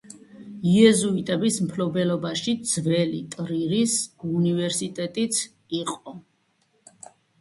იეზუიტების 0.69 1.59
მფლობელობაში 1.65 2.55
ძველი 2.71 3.19
ტრირის 3.35 3.99
უნივერსიტეტიც 4.41 5.39
იყო. 5.85 6.17